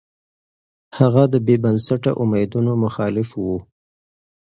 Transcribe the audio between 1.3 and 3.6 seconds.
د بې بنسټه اميدونو مخالف و.